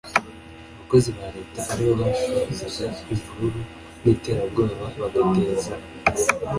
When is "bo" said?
1.87-1.93